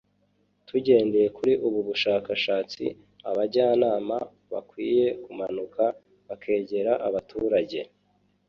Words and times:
tugendeye 0.69 1.27
kuri 1.37 1.53
ubu 1.67 1.79
bushakashatsi 1.87 2.83
abajyanama 3.29 4.17
bakwiye 4.51 5.05
kumanuka 5.23 5.83
bakegera 6.27 6.93
abaturage 7.07 7.79